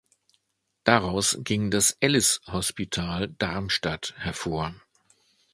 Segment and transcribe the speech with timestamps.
[0.83, 4.73] Daraus ging das Alice-Hospital Darmstadt hervor.